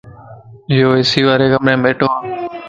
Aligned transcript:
يو 0.79 0.87
اي 0.95 1.03
سي 1.11 1.21
واري 1.27 1.47
ڪمريم 1.53 1.79
ٻيھڻووَ 1.85 2.09